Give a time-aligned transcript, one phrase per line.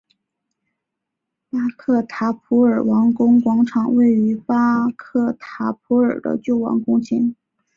[1.51, 7.35] 巴克塔普尔王宫广场位于巴克塔普尔的旧王宫前。